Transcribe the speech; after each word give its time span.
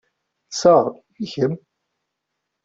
Ṭṣeɣ, 0.49 0.85
i 1.23 1.25
kemm? 1.33 1.53